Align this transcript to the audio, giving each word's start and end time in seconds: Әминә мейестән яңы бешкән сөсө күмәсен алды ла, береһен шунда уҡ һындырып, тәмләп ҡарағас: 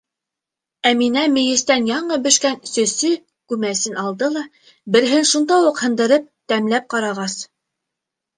Әминә 0.91 1.25
мейестән 1.33 1.85
яңы 1.89 2.17
бешкән 2.23 2.57
сөсө 2.69 3.11
күмәсен 3.53 3.99
алды 4.05 4.31
ла, 4.39 4.43
береһен 4.97 5.29
шунда 5.33 5.59
уҡ 5.69 5.83
һындырып, 5.85 6.27
тәмләп 6.55 6.91
ҡарағас: 6.97 7.39